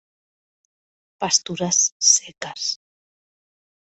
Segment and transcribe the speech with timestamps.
[1.25, 1.81] Pastures
[2.13, 2.65] seques.